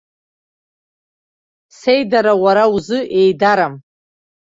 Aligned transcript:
Сеидара 1.79 2.33
уара 2.43 2.65
узы 2.75 2.99
еидарам. 3.19 3.73